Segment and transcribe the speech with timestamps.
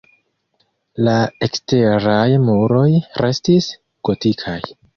[1.07, 1.13] La
[1.49, 2.89] eksteraj muroj
[3.23, 3.71] restis
[4.11, 4.61] gotikaj.